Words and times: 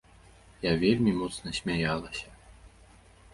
Я 0.63 0.71
вельмі 0.83 1.13
моцна 1.19 1.53
смяялася. 1.59 2.27